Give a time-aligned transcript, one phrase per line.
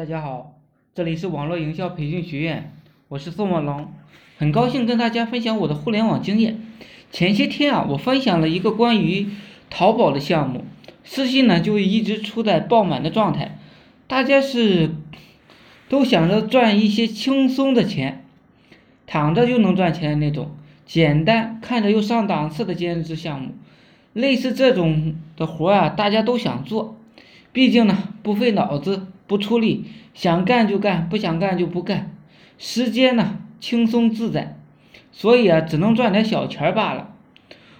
[0.00, 0.54] 大家好，
[0.94, 2.72] 这里是网络营销培训学院，
[3.08, 3.92] 我是宋文龙，
[4.38, 6.58] 很高兴跟大家分享我的互联网经验。
[7.12, 9.28] 前些天啊，我分享了一个关于
[9.68, 10.64] 淘宝的项目，
[11.04, 13.58] 私信呢就一直处在爆满的状态，
[14.06, 14.92] 大家是
[15.90, 18.24] 都想着赚一些轻松的钱，
[19.06, 20.52] 躺着就能赚钱的那种，
[20.86, 23.50] 简单看着又上档次的兼职项目，
[24.14, 26.96] 类似这种的活啊，大家都想做，
[27.52, 29.08] 毕竟呢不费脑子。
[29.30, 32.16] 不出力，想干就干，不想干就不干，
[32.58, 34.58] 时间呢轻松自在，
[35.12, 37.14] 所以啊只能赚点小钱罢了。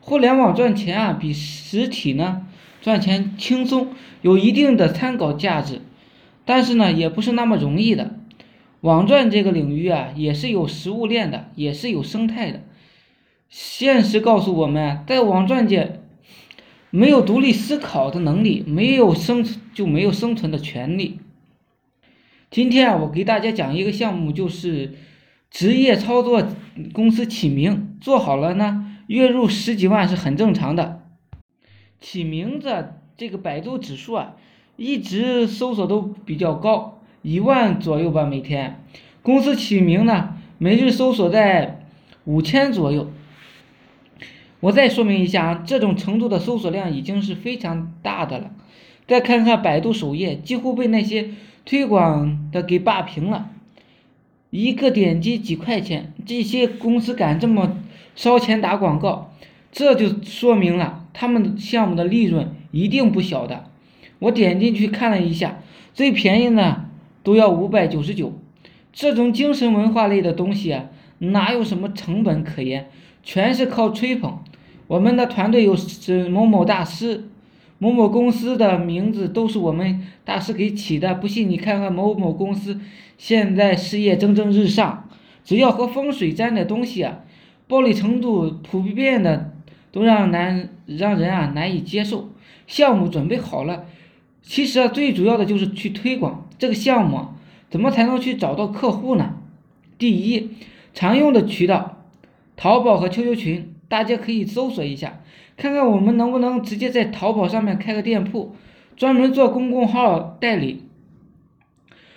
[0.00, 2.46] 互联网赚钱啊比实体呢
[2.80, 3.88] 赚钱轻松，
[4.22, 5.82] 有一定的参考价值，
[6.46, 8.14] 但是呢也不是那么容易的。
[8.80, 12.62] 网赚这个领域啊也是有食物链的，也是有生态的。
[13.50, 16.00] 现实告诉我们，在网赚界，
[16.88, 21.20] 没有独立思考的能力，没有生就没有生存的权利。
[22.54, 24.94] 今天啊，我给大家讲一个项目，就是
[25.50, 26.46] 职业操作
[26.92, 31.02] 公司起名，做好了呢，月入十几万是很正常的。
[32.00, 34.36] 起名字这个百度指数啊，
[34.76, 38.84] 一直搜索都比较高，一万左右吧每天。
[39.20, 41.84] 公司起名呢，每日搜索在
[42.22, 43.10] 五千左右。
[44.60, 48.52] 我再说明一下啊，这种程度的搜索量已经是非常大的了。
[49.08, 51.30] 再看看百度首页，几乎被那些。
[51.64, 53.50] 推广的给霸屏了，
[54.50, 57.78] 一个点击几块钱，这些公司敢这么
[58.14, 59.32] 烧钱打广告，
[59.72, 63.64] 这就说明了他们项目的利润一定不小的。
[64.18, 65.60] 我点进去看了一下，
[65.94, 66.84] 最便宜的
[67.22, 68.32] 都要五百九十九。
[68.92, 70.84] 这种精神文化类的东西啊，
[71.18, 72.88] 哪有什么成本可言，
[73.22, 74.38] 全是靠吹捧。
[74.86, 75.74] 我们的团队有
[76.30, 77.28] 某某大师。
[77.78, 82.80] 某某公司的名字都是我们大师给起的，不信你看看某某公司
[83.18, 85.08] 现在事业蒸蒸日上，
[85.44, 87.20] 只要和风水沾点东西啊，
[87.66, 89.52] 暴利程度普遍的
[89.92, 92.30] 都让难让人啊难以接受。
[92.66, 93.84] 项目准备好了，
[94.42, 97.26] 其实啊最主要的就是去推广这个项目，
[97.68, 99.34] 怎么才能去找到客户呢？
[99.98, 100.50] 第一，
[100.94, 102.04] 常用的渠道，
[102.56, 105.20] 淘宝和 QQ 群，大家可以搜索一下。
[105.56, 108.56] 看看我们能不能直接在淘宝上面开个店铺，
[108.96, 110.82] 专门做公众号代理、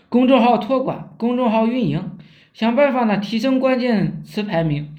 [0.10, 2.12] 公众号托管、公众号运营，
[2.54, 4.96] 想办法呢提升关键词排名，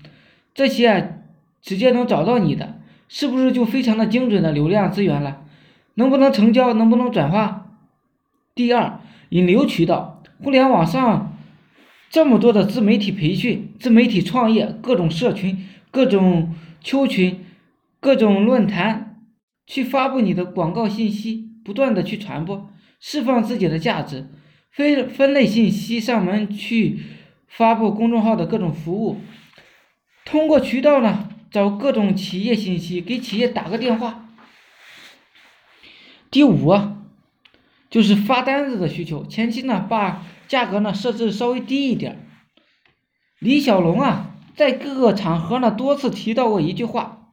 [0.55, 1.21] 这些
[1.61, 5.43] 直接能找到你的，是不是就非常的精准的流量资源了？
[5.95, 6.73] 能不能成交？
[6.75, 7.67] 能不能转化？
[8.55, 9.01] 第二，
[9.31, 11.37] 引流渠道，互联网上
[12.09, 17.45] 这么多的自媒体培训、自媒体创业、各种社群、各种 Q 群。
[18.01, 19.25] 各种论坛
[19.67, 24.29] 去发布你的广告信息，不断的去传播，释放自己的价值，
[24.71, 27.01] 分分类信息上门去
[27.49, 29.21] 发布公众号的各种服务，
[30.25, 34.29] 通过渠道呢找各种企业信息，给企业打个电话。
[36.31, 37.03] 第五啊，
[37.91, 42.25] 就是发单子的需求，前期呢把价格呢设置稍微低一点。
[43.41, 44.28] 李小龙啊，
[44.59, 47.31] 在各个场合呢多次提到过一句话。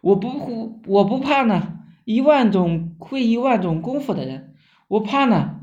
[0.00, 4.54] 我不我不怕呢，一万种会一万种功夫的人，
[4.88, 5.60] 我怕呢，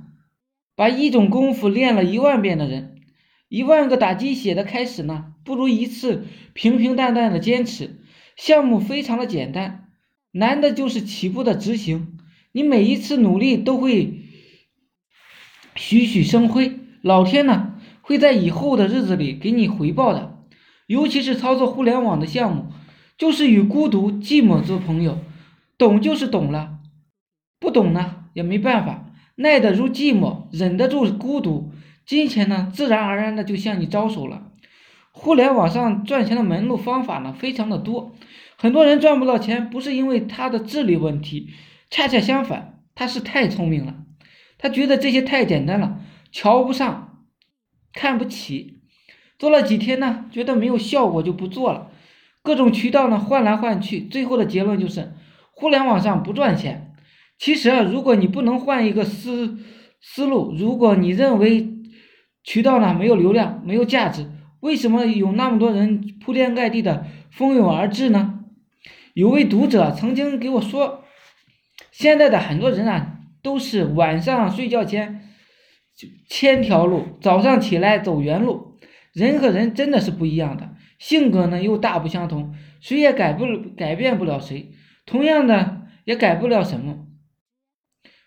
[0.75, 3.01] 把一种功夫练了一万遍的人，
[3.47, 7.99] 一万个打鸡血的开始呢，不如一次平平淡淡的坚持。
[8.35, 9.89] 项目非常的简单，
[10.31, 12.19] 难的就是起步的执行。
[12.51, 14.21] 你每一次努力都会
[15.73, 20.28] 栩栩生辉，老天呢会在以后的日子里给你回报的。
[20.89, 22.72] 尤其是操作互联网的项目。
[23.16, 25.19] 就是与孤独、寂寞做朋友，
[25.77, 26.79] 懂就是懂了，
[27.59, 31.69] 不懂呢也没办法，耐得住寂寞，忍得住孤独，
[32.05, 34.53] 金钱呢自然而然的就向你招手了。
[35.11, 38.16] 互联网上赚钱的门路方法呢非常的多，
[38.57, 41.50] 很多人赚不到钱，不是因为他的智力问题，
[41.89, 43.95] 恰恰相反，他是太聪明了，
[44.57, 46.00] 他觉得这些太简单了，
[46.31, 47.25] 瞧不上，
[47.91, 48.78] 看不起，
[49.39, 51.89] 做了几天呢，觉得没有效果就不做了。
[52.44, 55.13] 各种渠道呢换来换去，最后的结论就是
[55.51, 56.94] 互联网上不赚钱。
[57.38, 59.57] 其实啊，如果你不能换一个思
[60.01, 61.69] 思路，如果你认为
[62.44, 68.41] 渠道呢没有流量、没有价值，为什么有那么多人铺天盖地的蜂拥而至呢？
[69.13, 71.03] 有位读者曾经给我说，
[71.91, 75.30] 现在的很多人啊，都是晚上睡觉前
[76.30, 78.69] 千条路，早上起来走原路。
[79.13, 80.75] 人和人真的是不一样的。
[80.97, 83.45] 性格呢又大不相同，谁也改不
[83.77, 84.71] 改变不了谁，
[85.06, 87.06] 同样的也改不了什么。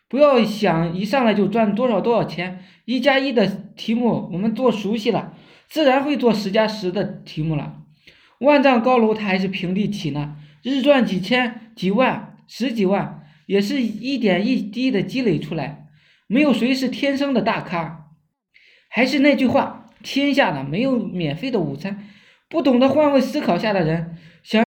[0.08, 5.34] 不要想一上来就赚多少多少钱，一加一的题目我们做熟悉了，
[5.68, 7.78] 自然会做十加十的题目了。
[8.38, 15.86] 万丈高楼它还是平地起呢，日赚几千、几万、十几万，也是一点一滴的积累出来。
[16.26, 18.10] 没有谁是天生的大咖。
[18.88, 22.08] 还是那句话，天下呢没有免费的午餐。
[22.48, 24.62] 不懂得换位思考下的人，想。